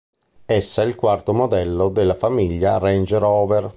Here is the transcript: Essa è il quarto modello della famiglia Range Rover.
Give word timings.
Essa 0.47 0.81
è 0.81 0.85
il 0.87 0.95
quarto 0.95 1.31
modello 1.31 1.89
della 1.89 2.15
famiglia 2.15 2.79
Range 2.79 3.15
Rover. 3.19 3.69